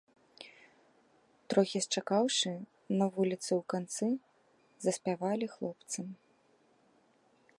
[1.53, 2.51] Трохі счакаўшы,
[3.01, 4.07] на вуліцы ў канцы
[4.89, 5.99] заспявалі хлопцы.